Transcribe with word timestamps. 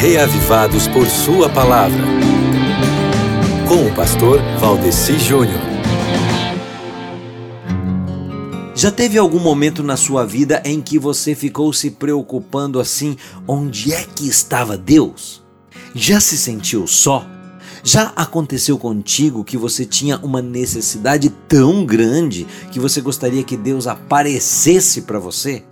reavivados 0.00 0.86
por 0.86 1.08
Sua 1.08 1.48
palavra. 1.48 2.04
Com 3.66 3.84
o 3.84 3.94
pastor 3.96 4.40
Valdeci 4.60 5.18
Júnior. 5.18 5.60
Já 8.76 8.92
teve 8.92 9.18
algum 9.18 9.40
momento 9.40 9.82
na 9.82 9.96
sua 9.96 10.24
vida 10.24 10.62
em 10.64 10.80
que 10.80 11.00
você 11.00 11.34
ficou 11.34 11.72
se 11.72 11.90
preocupando 11.90 12.78
assim: 12.78 13.16
onde 13.46 13.92
é 13.92 14.04
que 14.04 14.28
estava 14.28 14.78
Deus? 14.78 15.42
Já 15.92 16.20
se 16.20 16.38
sentiu 16.38 16.86
só? 16.86 17.26
Já 17.82 18.12
aconteceu 18.14 18.78
contigo 18.78 19.42
que 19.42 19.56
você 19.56 19.84
tinha 19.84 20.16
uma 20.18 20.40
necessidade 20.40 21.28
tão 21.48 21.84
grande 21.84 22.46
que 22.70 22.78
você 22.78 23.00
gostaria 23.00 23.42
que 23.42 23.56
Deus 23.56 23.88
aparecesse 23.88 25.02
para 25.02 25.18
você? 25.18 25.64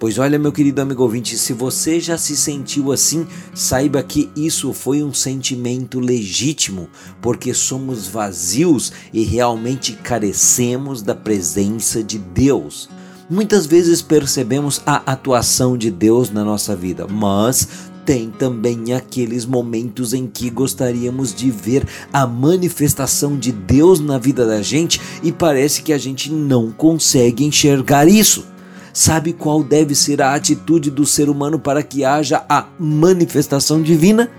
Pois 0.00 0.18
olha, 0.18 0.38
meu 0.38 0.50
querido 0.50 0.80
amigo 0.80 1.02
ouvinte, 1.02 1.36
se 1.36 1.52
você 1.52 2.00
já 2.00 2.16
se 2.16 2.34
sentiu 2.34 2.90
assim, 2.90 3.26
saiba 3.54 4.02
que 4.02 4.30
isso 4.34 4.72
foi 4.72 5.02
um 5.02 5.12
sentimento 5.12 6.00
legítimo, 6.00 6.88
porque 7.20 7.52
somos 7.52 8.08
vazios 8.08 8.90
e 9.12 9.22
realmente 9.24 9.92
carecemos 9.92 11.02
da 11.02 11.14
presença 11.14 12.02
de 12.02 12.16
Deus. 12.16 12.88
Muitas 13.28 13.66
vezes 13.66 14.00
percebemos 14.00 14.80
a 14.86 15.02
atuação 15.12 15.76
de 15.76 15.90
Deus 15.90 16.30
na 16.30 16.42
nossa 16.42 16.74
vida, 16.74 17.06
mas 17.06 17.68
tem 18.06 18.30
também 18.30 18.94
aqueles 18.94 19.44
momentos 19.44 20.14
em 20.14 20.26
que 20.26 20.48
gostaríamos 20.48 21.34
de 21.34 21.50
ver 21.50 21.86
a 22.10 22.26
manifestação 22.26 23.38
de 23.38 23.52
Deus 23.52 24.00
na 24.00 24.16
vida 24.16 24.46
da 24.46 24.62
gente 24.62 24.98
e 25.22 25.30
parece 25.30 25.82
que 25.82 25.92
a 25.92 25.98
gente 25.98 26.32
não 26.32 26.72
consegue 26.72 27.44
enxergar 27.44 28.08
isso. 28.08 28.46
Sabe 28.92 29.32
qual 29.32 29.62
deve 29.62 29.94
ser 29.94 30.20
a 30.20 30.34
atitude 30.34 30.90
do 30.90 31.06
ser 31.06 31.28
humano 31.28 31.58
para 31.58 31.82
que 31.82 32.04
haja 32.04 32.44
a 32.48 32.66
manifestação 32.78 33.80
divina? 33.80 34.30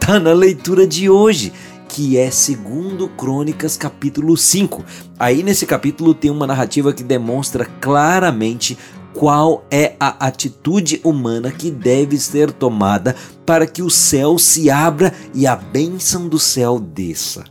Tá 0.00 0.18
na 0.18 0.32
leitura 0.32 0.86
de 0.86 1.08
hoje, 1.08 1.52
que 1.88 2.16
é 2.16 2.30
segundo 2.30 3.08
Crônicas 3.08 3.76
capítulo 3.76 4.36
5. 4.36 4.84
Aí 5.18 5.42
nesse 5.42 5.64
capítulo 5.64 6.12
tem 6.12 6.30
uma 6.30 6.46
narrativa 6.46 6.92
que 6.92 7.04
demonstra 7.04 7.64
claramente 7.80 8.76
qual 9.12 9.64
é 9.70 9.94
a 9.98 10.26
atitude 10.26 11.00
humana 11.04 11.50
que 11.52 11.70
deve 11.70 12.18
ser 12.18 12.50
tomada 12.52 13.14
para 13.44 13.66
que 13.66 13.82
o 13.82 13.90
céu 13.90 14.38
se 14.38 14.70
abra 14.70 15.12
e 15.34 15.46
a 15.46 15.54
bênção 15.54 16.28
do 16.28 16.38
céu 16.38 16.78
desça. 16.80 17.44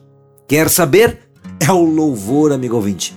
Quer 0.48 0.70
saber? 0.70 1.20
É 1.60 1.72
o 1.72 1.84
louvor, 1.84 2.52
amigo 2.52 2.76
ouvinte. 2.76 3.16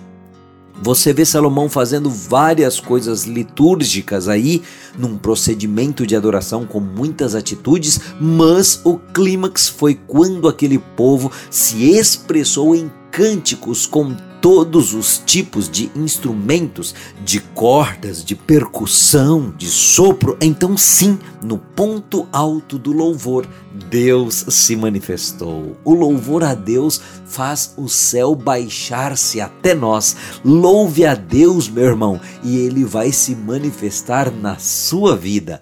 Você 0.80 1.12
vê 1.12 1.24
Salomão 1.24 1.68
fazendo 1.68 2.08
várias 2.10 2.80
coisas 2.80 3.24
litúrgicas 3.24 4.28
aí, 4.28 4.62
num 4.98 5.16
procedimento 5.16 6.06
de 6.06 6.16
adoração 6.16 6.66
com 6.66 6.80
muitas 6.80 7.34
atitudes, 7.34 8.00
mas 8.20 8.80
o 8.84 8.98
clímax 8.98 9.68
foi 9.68 9.94
quando 9.94 10.48
aquele 10.48 10.78
povo 10.78 11.30
se 11.50 11.90
expressou 11.90 12.74
em 12.74 12.90
cânticos 13.10 13.86
com 13.86 14.16
todos 14.42 14.92
os 14.92 15.22
tipos 15.24 15.70
de 15.70 15.88
instrumentos, 15.94 16.92
de 17.24 17.38
cordas, 17.38 18.24
de 18.24 18.34
percussão, 18.34 19.54
de 19.56 19.68
sopro. 19.68 20.36
Então, 20.40 20.76
sim, 20.76 21.16
no 21.40 21.56
ponto 21.56 22.26
alto 22.32 22.76
do 22.76 22.92
louvor, 22.92 23.46
Deus 23.88 24.44
se 24.48 24.74
manifestou. 24.74 25.76
O 25.84 25.94
louvor 25.94 26.42
a 26.42 26.54
Deus 26.54 27.00
faz 27.24 27.72
o 27.76 27.88
céu 27.88 28.34
baixar-se 28.34 29.40
até 29.40 29.74
nós. 29.74 30.16
Louve 30.44 31.06
a 31.06 31.14
Deus, 31.14 31.68
meu 31.68 31.84
irmão, 31.84 32.20
e 32.42 32.56
ele 32.56 32.84
vai 32.84 33.12
se 33.12 33.36
manifestar 33.36 34.32
na 34.32 34.58
sua 34.58 35.16
vida. 35.16 35.60